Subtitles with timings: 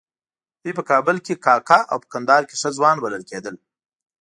[0.61, 3.55] دوی په کابل کې کاکه او په کندهار کې ښه ځوان بلل کېدل.